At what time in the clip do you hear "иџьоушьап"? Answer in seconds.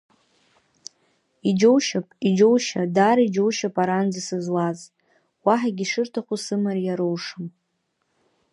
1.49-2.07, 3.27-3.75